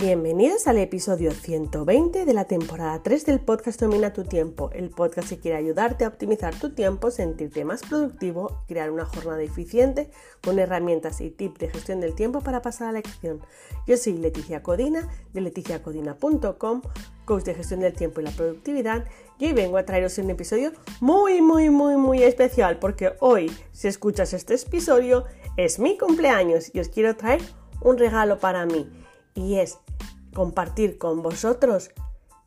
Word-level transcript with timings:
Bienvenidos 0.00 0.68
al 0.68 0.78
episodio 0.78 1.32
120 1.32 2.24
de 2.24 2.32
la 2.32 2.44
temporada 2.44 3.02
3 3.02 3.26
del 3.26 3.40
podcast 3.40 3.80
Domina 3.80 4.12
tu 4.12 4.22
tiempo, 4.22 4.70
el 4.72 4.90
podcast 4.90 5.28
que 5.28 5.40
quiere 5.40 5.56
ayudarte 5.56 6.04
a 6.04 6.08
optimizar 6.08 6.54
tu 6.54 6.70
tiempo, 6.70 7.10
sentirte 7.10 7.64
más 7.64 7.82
productivo, 7.82 8.62
crear 8.68 8.92
una 8.92 9.04
jornada 9.04 9.42
eficiente 9.42 10.08
con 10.40 10.60
herramientas 10.60 11.20
y 11.20 11.30
tips 11.30 11.58
de 11.58 11.70
gestión 11.70 11.98
del 12.00 12.14
tiempo 12.14 12.42
para 12.42 12.62
pasar 12.62 12.90
a 12.90 12.92
la 12.92 13.00
acción. 13.00 13.40
Yo 13.88 13.96
soy 13.96 14.18
Leticia 14.18 14.62
Codina 14.62 15.08
de 15.32 15.40
leticiacodina.com, 15.40 16.82
coach 17.24 17.42
de 17.42 17.54
gestión 17.56 17.80
del 17.80 17.94
tiempo 17.94 18.20
y 18.20 18.24
la 18.24 18.30
productividad, 18.30 19.04
y 19.40 19.46
hoy 19.46 19.52
vengo 19.52 19.78
a 19.78 19.84
traeros 19.84 20.16
un 20.18 20.30
episodio 20.30 20.74
muy, 21.00 21.42
muy, 21.42 21.70
muy, 21.70 21.96
muy 21.96 22.22
especial 22.22 22.78
porque 22.78 23.14
hoy, 23.18 23.50
si 23.72 23.88
escuchas 23.88 24.32
este 24.32 24.54
episodio, 24.54 25.24
es 25.56 25.80
mi 25.80 25.98
cumpleaños 25.98 26.72
y 26.72 26.78
os 26.78 26.88
quiero 26.88 27.16
traer 27.16 27.40
un 27.80 27.98
regalo 27.98 28.38
para 28.38 28.64
mí 28.64 28.88
y 29.34 29.58
es 29.58 29.78
compartir 30.34 30.98
con 30.98 31.22
vosotros 31.22 31.90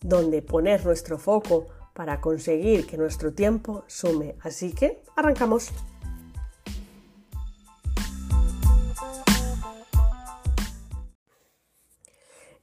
donde 0.02 0.42
poner 0.42 0.86
nuestro 0.86 1.18
foco 1.18 1.68
para 1.94 2.22
conseguir 2.22 2.88
que 2.88 2.98
nuestro 2.98 3.34
tiempo 3.34 3.84
sume. 3.88 4.36
Así 4.42 4.74
que 4.74 5.04
arrancamos. 5.16 5.72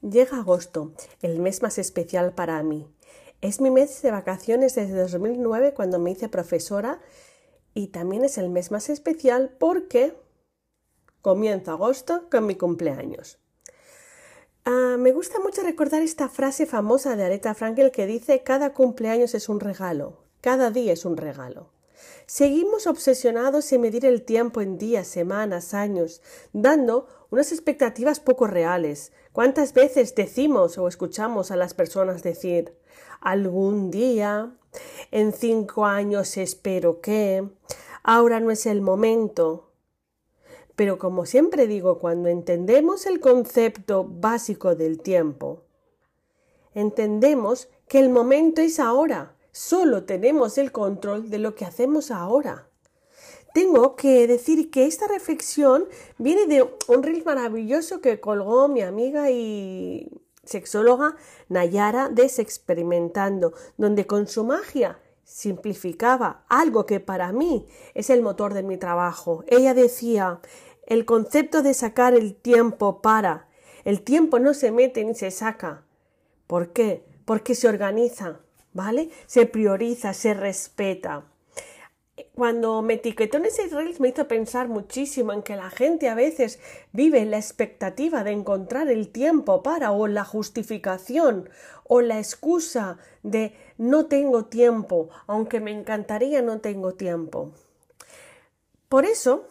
Llega 0.01 0.39
agosto, 0.39 0.93
el 1.23 1.41
mes 1.41 1.61
más 1.61 1.77
especial 1.79 2.33
para 2.33 2.63
mí. 2.63 2.89
Es 3.41 3.61
mi 3.61 3.71
mes 3.71 4.01
de 4.03 4.11
vacaciones 4.11 4.75
desde 4.75 5.01
2009 5.01 5.75
cuando 5.75 5.99
me 5.99 6.13
hice 6.13 6.29
profesora 6.29 7.01
y 7.75 7.89
también 7.89 8.25
es 8.25 8.39
el 8.39 8.49
mes 8.49 8.71
más 8.71 8.89
especial 8.89 9.55
porque 9.59 10.17
comienza 11.21 11.73
agosto 11.73 12.29
con 12.31 12.47
mi 12.47 12.55
cumpleaños. 12.55 13.39
Ah, 14.71 14.99
me 14.99 15.13
gusta 15.13 15.41
mucho 15.41 15.63
recordar 15.63 16.03
esta 16.03 16.29
frase 16.29 16.67
famosa 16.67 17.17
de 17.17 17.25
Aretha 17.25 17.55
Frankel 17.55 17.91
que 17.91 18.05
dice 18.05 18.43
cada 18.43 18.75
cumpleaños 18.75 19.35
es 19.35 19.49
un 19.49 19.61
regalo, 19.61 20.19
cada 20.43 20.71
día 20.71 20.93
es 20.93 21.07
un 21.07 21.17
regalo. 21.17 21.71
Seguimos 22.27 22.87
obsesionados 22.87 23.73
en 23.73 23.81
medir 23.81 24.05
el 24.05 24.27
tiempo 24.27 24.61
en 24.61 24.77
días, 24.77 25.09
semanas, 25.09 25.73
años, 25.73 26.21
dando 26.53 27.07
unas 27.31 27.51
expectativas 27.51 28.21
poco 28.21 28.47
reales. 28.47 29.11
¿Cuántas 29.33 29.73
veces 29.73 30.15
decimos 30.15 30.77
o 30.77 30.87
escuchamos 30.87 31.51
a 31.51 31.57
las 31.57 31.73
personas 31.73 32.23
decir 32.23 32.75
algún 33.23 33.91
día, 33.91 34.53
en 35.11 35.33
cinco 35.33 35.87
años 35.87 36.37
espero 36.37 37.01
que, 37.01 37.49
ahora 38.03 38.39
no 38.39 38.51
es 38.51 38.67
el 38.67 38.83
momento, 38.83 39.68
pero 40.79 40.97
como 40.97 41.27
siempre 41.27 41.67
digo, 41.67 41.99
cuando 41.99 42.29
entendemos 42.29 43.07
el 43.07 43.19
concepto 43.19 44.05
básico 44.05 44.77
del 44.77 45.01
tiempo, 45.01 45.65
entendemos 46.73 47.69
que 47.89 47.99
el 47.99 48.11
momento 48.11 48.61
es 48.61 48.79
ahora. 48.79 49.35
Solo 49.51 50.05
tenemos 50.05 50.57
el 50.57 50.71
control 50.71 51.31
de 51.31 51.41
lo 51.41 51.57
que 51.57 51.65
hacemos 51.65 52.13
ahora. 52.13 52.69
Tengo 53.55 53.97
que 53.97 54.29
decir 54.29 54.71
que 54.71 54.87
esta 54.87 55.09
reflexión 55.09 55.89
viene 56.17 56.47
de 56.47 56.63
un 56.87 57.03
reel 57.03 57.25
maravilloso 57.25 58.01
que 58.01 58.21
colgó 58.21 58.69
mi 58.69 58.83
amiga 58.83 59.33
y 59.33 60.09
sexóloga 60.45 61.17
Nayara 61.49 62.09
Desexperimentando, 62.09 63.53
donde 63.79 64.07
con 64.07 64.29
su 64.29 64.45
magia 64.45 65.01
simplificaba 65.29 66.47
algo 66.49 66.87
que 66.87 67.01
para 67.01 67.33
mí 67.33 67.67
es 67.93 68.09
el 68.09 68.23
motor 68.23 68.55
de 68.55 68.63
mi 68.63 68.79
trabajo. 68.79 69.45
Ella 69.47 69.75
decía, 69.75 70.41
el 70.89 71.05
concepto 71.05 71.63
de 71.63 71.75
sacar 71.75 72.15
el 72.15 72.35
tiempo 72.35 73.03
para. 73.03 73.47
El 73.85 74.01
tiempo 74.01 74.39
no 74.39 74.55
se 74.55 74.73
mete 74.73 75.05
ni 75.05 75.15
se 75.15 75.31
saca. 75.31 75.83
¿Por 76.47 76.73
qué? 76.73 77.05
Porque 77.27 77.55
se 77.55 77.69
organiza, 77.69 78.41
¿vale? 78.73 79.11
Se 79.27 79.45
prioriza, 79.45 80.15
se 80.15 80.33
respeta. 80.33 81.25
Cuando 82.35 82.81
me 82.81 82.95
etiquetó 82.95 83.37
en 83.37 83.45
ese 83.45 83.67
reels 83.67 84.01
me 84.01 84.09
hizo 84.09 84.27
pensar 84.29 84.69
muchísimo 84.69 85.35
en 85.35 85.43
que 85.43 85.57
la 85.57 85.69
gente 85.69 86.09
a 86.09 86.15
veces 86.15 86.59
vive 86.93 87.23
la 87.27 87.37
expectativa 87.37 88.25
de 88.25 88.33
encontrar 88.33 88.89
el 88.89 89.11
tiempo 89.11 89.63
para 89.63 89.93
o 89.93 90.07
la 90.07 90.25
justificación 90.25 91.51
o 91.85 92.01
la 92.01 92.17
excusa 92.19 92.97
de 93.23 93.55
no 93.77 94.07
tengo 94.07 94.47
tiempo, 94.47 95.11
aunque 95.27 95.61
me 95.61 95.71
encantaría 95.71 96.41
no 96.41 96.61
tengo 96.61 96.95
tiempo. 96.95 97.53
Por 98.89 99.05
eso 99.05 99.45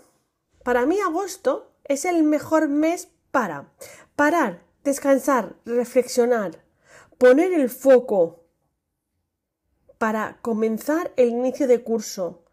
para 0.68 0.86
mí 0.86 1.00
agosto 1.00 1.72
es 1.86 2.04
el 2.04 2.24
mejor 2.24 2.68
mes 2.68 3.08
para 3.32 3.72
parar, 4.18 4.66
descansar, 4.84 5.56
reflexionar, 5.64 6.62
poner 7.18 7.54
el 7.54 7.70
foco 7.70 8.44
para 9.98 10.40
comenzar 10.42 11.14
el 11.16 11.30
inicio 11.30 11.70
de 11.70 11.84
curso, 11.86 12.44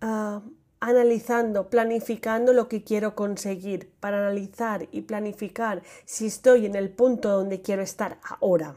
ah, 0.00 0.42
analizando, 0.80 1.70
planificando 1.70 2.52
lo 2.52 2.66
que 2.66 2.82
quiero 2.82 3.14
conseguir, 3.14 3.94
para 4.00 4.18
analizar 4.18 4.88
y 4.90 5.02
planificar 5.02 5.84
si 6.04 6.26
estoy 6.26 6.66
en 6.66 6.74
el 6.74 6.90
punto 6.90 7.28
donde 7.28 7.62
quiero 7.62 7.82
estar 7.82 8.18
ahora. 8.24 8.74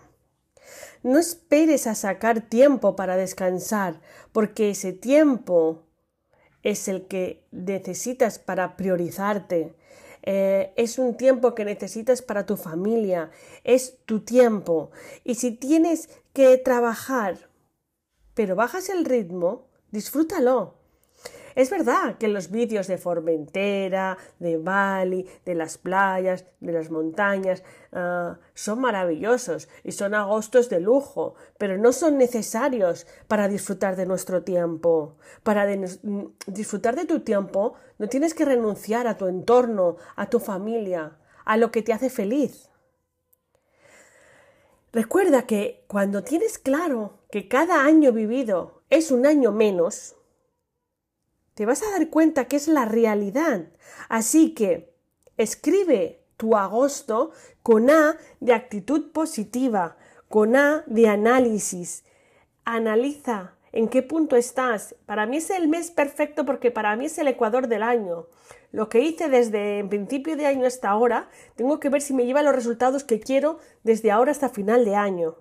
No 1.01 1.17
esperes 1.17 1.87
a 1.87 1.95
sacar 1.95 2.41
tiempo 2.41 2.95
para 2.95 3.17
descansar, 3.17 3.99
porque 4.31 4.69
ese 4.69 4.93
tiempo 4.93 5.88
es 6.63 6.87
el 6.87 7.07
que 7.07 7.43
necesitas 7.51 8.39
para 8.39 8.75
priorizarte. 8.75 9.73
Eh, 10.23 10.73
es 10.75 10.99
un 10.99 11.15
tiempo 11.15 11.55
que 11.55 11.65
necesitas 11.65 12.21
para 12.21 12.45
tu 12.45 12.57
familia, 12.57 13.31
es 13.63 13.97
tu 14.05 14.21
tiempo. 14.21 14.91
Y 15.23 15.35
si 15.35 15.51
tienes 15.51 16.09
que 16.33 16.57
trabajar, 16.57 17.49
pero 18.33 18.55
bajas 18.55 18.89
el 18.89 19.05
ritmo, 19.05 19.67
disfrútalo. 19.91 20.78
Es 21.55 21.69
verdad 21.69 22.17
que 22.17 22.27
los 22.27 22.51
vídeos 22.51 22.87
de 22.87 22.97
Formentera, 22.97 24.17
de 24.39 24.57
Bali, 24.57 25.27
de 25.45 25.55
las 25.55 25.77
playas, 25.77 26.45
de 26.61 26.71
las 26.71 26.89
montañas, 26.89 27.63
ah, 27.91 28.37
son 28.53 28.79
maravillosos 28.79 29.67
y 29.83 29.91
son 29.91 30.13
agostos 30.13 30.69
de 30.69 30.79
lujo, 30.79 31.35
pero 31.57 31.77
no 31.77 31.91
son 31.91 32.17
necesarios 32.17 33.07
para 33.27 33.47
disfrutar 33.47 33.95
de 33.95 34.05
nuestro 34.05 34.43
tiempo. 34.43 35.17
Para 35.43 35.65
mm, 35.65 36.27
disfrutar 36.47 36.95
de 36.95 37.05
tu 37.05 37.21
tiempo 37.21 37.73
no 37.97 38.07
tienes 38.07 38.33
que 38.33 38.45
renunciar 38.45 39.07
a 39.07 39.17
tu 39.17 39.27
entorno, 39.27 39.97
a 40.15 40.29
tu 40.29 40.39
familia, 40.39 41.17
a 41.43 41.57
lo 41.57 41.71
que 41.71 41.81
te 41.81 41.91
hace 41.91 42.09
feliz. 42.09 42.69
Recuerda 44.93 45.43
que 45.43 45.83
cuando 45.87 46.23
tienes 46.23 46.57
claro 46.57 47.19
que 47.29 47.47
cada 47.47 47.83
año 47.83 48.11
vivido 48.11 48.81
es 48.89 49.11
un 49.11 49.25
año 49.25 49.51
menos, 49.51 50.15
te 51.59 51.65
vas 51.65 51.83
a 51.83 51.91
dar 51.91 52.09
cuenta 52.09 52.45
que 52.45 52.55
es 52.55 52.69
la 52.69 52.85
realidad. 52.85 53.65
Así 54.07 54.53
que 54.53 54.93
escribe 55.35 56.21
tu 56.37 56.55
agosto 56.55 57.31
con 57.63 57.89
A 57.89 58.15
de 58.39 58.53
actitud 58.53 59.11
positiva, 59.11 59.97
con 60.29 60.55
A 60.55 60.85
de 60.87 61.09
análisis. 61.09 62.05
Analiza 62.63 63.55
en 63.73 63.89
qué 63.89 64.01
punto 64.03 64.37
estás. 64.37 64.95
Para 65.05 65.25
mí 65.25 65.35
es 65.35 65.49
el 65.49 65.67
mes 65.67 65.91
perfecto 65.91 66.45
porque 66.45 66.71
para 66.71 66.95
mí 66.95 67.07
es 67.07 67.17
el 67.17 67.27
ecuador 67.27 67.67
del 67.67 67.83
año. 67.83 68.27
Lo 68.71 68.87
que 68.87 69.01
hice 69.01 69.27
desde 69.27 69.83
principio 69.83 70.37
de 70.37 70.45
año 70.45 70.65
hasta 70.65 70.89
ahora, 70.89 71.29
tengo 71.57 71.81
que 71.81 71.89
ver 71.89 72.01
si 72.01 72.13
me 72.13 72.25
lleva 72.25 72.41
los 72.41 72.55
resultados 72.55 73.03
que 73.03 73.19
quiero 73.19 73.59
desde 73.83 74.11
ahora 74.11 74.31
hasta 74.31 74.47
final 74.47 74.85
de 74.85 74.95
año. 74.95 75.35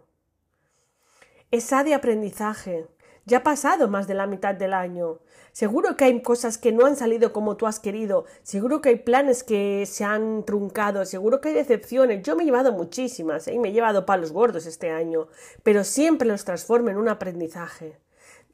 Es 1.53 1.73
A 1.73 1.85
de 1.85 1.95
aprendizaje. 1.95 2.89
Ya 3.29 3.39
ha 3.39 3.43
pasado 3.43 3.89
más 3.89 4.07
de 4.09 4.15
la 4.15 4.27
mitad 4.27 4.55
del 4.55 4.73
año. 4.73 5.19
Seguro 5.53 5.99
que 5.99 6.05
hay 6.05 6.23
cosas 6.23 6.57
que 6.57 6.73
no 6.73 6.87
han 6.87 6.97
salido 6.97 7.31
como 7.31 7.59
tú 7.59 7.67
has 7.67 7.79
querido. 7.79 8.25
Seguro 8.43 8.81
que 8.81 8.89
hay 8.89 8.97
planes 8.97 9.45
que 9.45 9.85
se 9.85 10.03
han 10.03 10.45
truncado. 10.47 11.05
Seguro 11.05 11.43
que 11.43 11.51
hay 11.51 11.55
decepciones. 11.55 12.23
Yo 12.23 12.37
me 12.37 12.43
he 12.43 12.47
llevado 12.47 12.73
muchísimas 12.73 13.47
¿eh? 13.47 13.53
y 13.53 13.59
me 13.59 13.69
he 13.69 13.73
llevado 13.73 14.07
palos 14.07 14.33
gordos 14.33 14.65
este 14.65 14.91
año. 14.91 15.29
Pero 15.63 15.85
siempre 15.85 16.27
los 16.27 16.47
transformo 16.47 16.89
en 16.89 16.97
un 16.97 17.11
aprendizaje. 17.11 18.01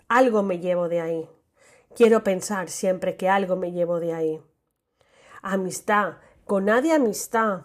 Algo 0.08 0.42
me 0.42 0.58
llevo 0.58 0.88
de 0.88 1.00
ahí. 1.00 1.28
Quiero 1.94 2.24
pensar 2.24 2.68
siempre 2.68 3.16
que 3.16 3.28
algo 3.28 3.54
me 3.54 3.70
llevo 3.70 4.00
de 4.00 4.12
ahí. 4.12 4.42
Amistad. 5.40 6.14
Con 6.46 6.64
nadie 6.64 6.94
amistad 6.94 7.60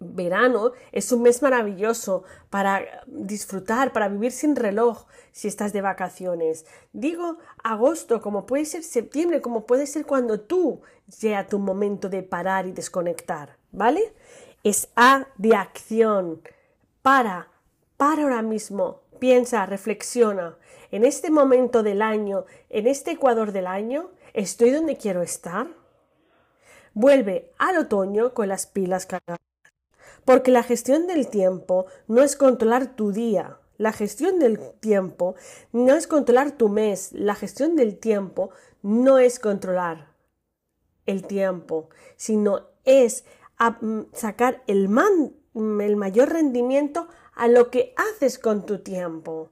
verano 0.00 0.72
es 0.92 1.10
un 1.10 1.22
mes 1.22 1.42
maravilloso 1.42 2.22
para 2.50 3.02
disfrutar, 3.06 3.92
para 3.92 4.08
vivir 4.08 4.32
sin 4.32 4.54
reloj 4.54 5.06
si 5.32 5.48
estás 5.48 5.72
de 5.72 5.80
vacaciones. 5.80 6.66
Digo 6.92 7.38
agosto 7.64 8.20
como 8.20 8.46
puede 8.46 8.64
ser 8.64 8.84
septiembre, 8.84 9.40
como 9.40 9.66
puede 9.66 9.86
ser 9.86 10.06
cuando 10.06 10.40
tú 10.40 10.82
sea 11.08 11.46
tu 11.46 11.58
momento 11.58 12.08
de 12.08 12.22
parar 12.22 12.66
y 12.66 12.72
desconectar, 12.72 13.56
¿vale? 13.72 14.12
Es 14.62 14.88
A 14.94 15.26
de 15.36 15.56
acción. 15.56 16.42
Para, 17.02 17.48
para 17.96 18.22
ahora 18.22 18.42
mismo, 18.42 19.00
piensa, 19.18 19.66
reflexiona. 19.66 20.58
En 20.90 21.04
este 21.04 21.30
momento 21.30 21.82
del 21.82 22.02
año, 22.02 22.44
en 22.70 22.86
este 22.86 23.12
ecuador 23.12 23.52
del 23.52 23.66
año, 23.66 24.10
¿estoy 24.32 24.70
donde 24.70 24.96
quiero 24.96 25.22
estar? 25.22 25.68
Vuelve 26.92 27.52
al 27.58 27.78
otoño 27.78 28.34
con 28.34 28.48
las 28.48 28.66
pilas 28.66 29.06
cargadas 29.06 29.47
Porque 30.28 30.50
la 30.50 30.62
gestión 30.62 31.06
del 31.06 31.28
tiempo 31.28 31.86
no 32.06 32.22
es 32.22 32.36
controlar 32.36 32.94
tu 32.94 33.12
día. 33.12 33.56
La 33.78 33.92
gestión 33.94 34.38
del 34.38 34.58
tiempo 34.74 35.36
no 35.72 35.94
es 35.94 36.06
controlar 36.06 36.52
tu 36.52 36.68
mes. 36.68 37.14
La 37.14 37.34
gestión 37.34 37.76
del 37.76 37.96
tiempo 37.96 38.50
no 38.82 39.16
es 39.16 39.38
controlar 39.38 40.12
el 41.06 41.26
tiempo, 41.26 41.88
sino 42.16 42.66
es 42.84 43.24
mm, 43.80 44.00
sacar 44.12 44.62
el, 44.66 44.90
el 45.54 45.96
mayor 45.96 46.28
rendimiento 46.30 47.08
a 47.34 47.48
lo 47.48 47.70
que 47.70 47.94
haces 47.96 48.38
con 48.38 48.66
tu 48.66 48.80
tiempo. 48.80 49.48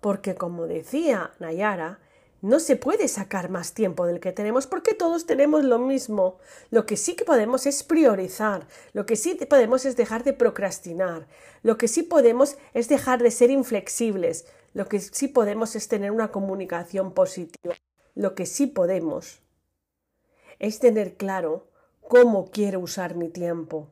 Porque 0.00 0.36
como 0.36 0.68
decía 0.68 1.32
Nayara, 1.40 1.98
no 2.42 2.58
se 2.58 2.76
puede 2.76 3.08
sacar 3.08 3.50
más 3.50 3.74
tiempo 3.74 4.06
del 4.06 4.20
que 4.20 4.32
tenemos 4.32 4.66
porque 4.66 4.94
todos 4.94 5.26
tenemos 5.26 5.64
lo 5.64 5.78
mismo. 5.78 6.38
Lo 6.70 6.86
que 6.86 6.96
sí 6.96 7.14
que 7.14 7.24
podemos 7.24 7.66
es 7.66 7.82
priorizar, 7.82 8.66
lo 8.92 9.06
que 9.06 9.16
sí 9.16 9.34
podemos 9.34 9.84
es 9.84 9.96
dejar 9.96 10.24
de 10.24 10.32
procrastinar, 10.32 11.26
lo 11.62 11.76
que 11.76 11.88
sí 11.88 12.02
podemos 12.02 12.56
es 12.72 12.88
dejar 12.88 13.22
de 13.22 13.30
ser 13.30 13.50
inflexibles, 13.50 14.46
lo 14.72 14.88
que 14.88 15.00
sí 15.00 15.28
podemos 15.28 15.76
es 15.76 15.88
tener 15.88 16.10
una 16.12 16.30
comunicación 16.30 17.12
positiva, 17.12 17.74
lo 18.14 18.34
que 18.34 18.46
sí 18.46 18.66
podemos 18.66 19.40
es 20.58 20.78
tener 20.78 21.16
claro 21.16 21.68
cómo 22.00 22.50
quiero 22.50 22.80
usar 22.80 23.16
mi 23.16 23.28
tiempo, 23.28 23.88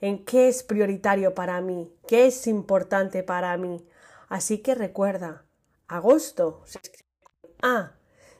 en 0.00 0.24
qué 0.24 0.48
es 0.48 0.62
prioritario 0.62 1.34
para 1.34 1.60
mí, 1.60 1.92
qué 2.06 2.26
es 2.26 2.46
importante 2.46 3.22
para 3.22 3.56
mí. 3.56 3.86
Así 4.28 4.58
que 4.58 4.74
recuerda, 4.74 5.44
agosto 5.86 6.62
se 6.64 6.80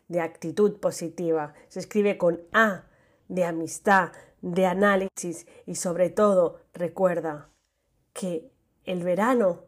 de 0.08 0.20
actitud 0.20 0.78
positiva, 0.80 1.54
se 1.68 1.80
escribe 1.80 2.18
con 2.18 2.42
A 2.52 2.84
de 3.28 3.44
amistad, 3.44 4.12
de 4.42 4.66
análisis 4.66 5.46
y 5.66 5.76
sobre 5.76 6.10
todo 6.10 6.60
recuerda 6.74 7.48
que 8.12 8.50
el 8.84 9.02
verano 9.02 9.62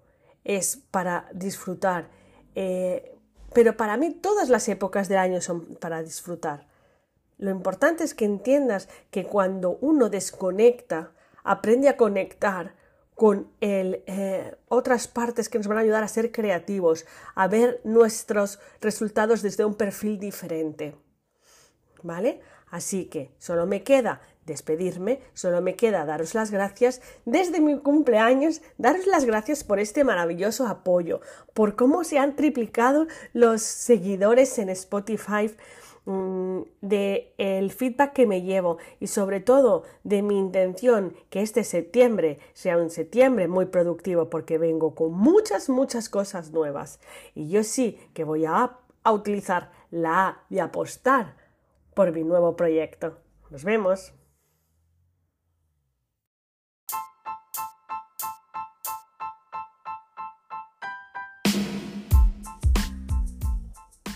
es 0.44 0.76
para 0.90 1.28
disfrutar, 1.32 2.10
eh, 2.54 3.16
pero 3.54 3.76
para 3.76 3.96
mí 3.96 4.12
todas 4.12 4.50
las 4.50 4.68
épocas 4.68 5.08
del 5.08 5.18
año 5.18 5.40
son 5.40 5.76
para 5.76 6.02
disfrutar. 6.02 6.68
Lo 7.38 7.50
importante 7.50 8.04
es 8.04 8.14
que 8.14 8.26
entiendas 8.26 8.88
que 9.10 9.24
cuando 9.24 9.78
uno 9.80 10.10
desconecta, 10.10 11.12
aprende 11.42 11.88
a 11.88 11.96
conectar, 11.96 12.74
con 13.16 13.50
eh, 13.62 14.54
otras 14.68 15.08
partes 15.08 15.48
que 15.48 15.56
nos 15.56 15.66
van 15.66 15.78
a 15.78 15.80
ayudar 15.80 16.04
a 16.04 16.08
ser 16.08 16.30
creativos, 16.30 17.06
a 17.34 17.48
ver 17.48 17.80
nuestros 17.82 18.60
resultados 18.82 19.40
desde 19.40 19.64
un 19.64 19.74
perfil 19.74 20.20
diferente. 20.20 20.94
¿Vale? 22.02 22.40
Así 22.70 23.06
que 23.06 23.30
solo 23.38 23.64
me 23.64 23.82
queda 23.82 24.20
despedirme, 24.44 25.20
solo 25.32 25.62
me 25.62 25.76
queda 25.76 26.04
daros 26.04 26.34
las 26.34 26.50
gracias 26.50 27.00
desde 27.24 27.58
mi 27.58 27.78
cumpleaños, 27.78 28.60
daros 28.76 29.06
las 29.06 29.24
gracias 29.24 29.64
por 29.64 29.80
este 29.80 30.04
maravilloso 30.04 30.66
apoyo, 30.66 31.22
por 31.54 31.74
cómo 31.74 32.04
se 32.04 32.18
han 32.18 32.36
triplicado 32.36 33.06
los 33.32 33.62
seguidores 33.62 34.58
en 34.58 34.68
Spotify 34.68 35.50
Mm, 36.08 36.60
de 36.82 37.34
el 37.36 37.72
feedback 37.72 38.12
que 38.12 38.28
me 38.28 38.42
llevo 38.42 38.78
y 39.00 39.08
sobre 39.08 39.40
todo 39.40 39.82
de 40.04 40.22
mi 40.22 40.38
intención 40.38 41.16
que 41.30 41.42
este 41.42 41.64
septiembre 41.64 42.38
sea 42.52 42.78
un 42.78 42.90
septiembre 42.90 43.48
muy 43.48 43.66
productivo 43.66 44.30
porque 44.30 44.56
vengo 44.56 44.94
con 44.94 45.12
muchas 45.12 45.68
muchas 45.68 46.08
cosas 46.08 46.52
nuevas 46.52 47.00
y 47.34 47.48
yo 47.48 47.64
sí 47.64 47.98
que 48.14 48.22
voy 48.22 48.44
a, 48.44 48.78
a 49.02 49.12
utilizar 49.12 49.72
la 49.90 50.28
A 50.28 50.44
de 50.48 50.60
apostar 50.60 51.34
por 51.94 52.12
mi 52.12 52.22
nuevo 52.22 52.54
proyecto. 52.54 53.18
Nos 53.50 53.64
vemos. 53.64 54.12